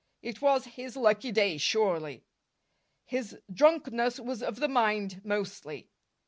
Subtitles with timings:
[0.23, 2.25] It was his lucky day, surely.
[3.05, 5.91] His drunkenness was of the mind, mostly.